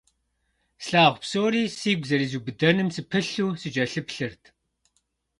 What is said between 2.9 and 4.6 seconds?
сыпылъу сыкӀэлъыплъырт.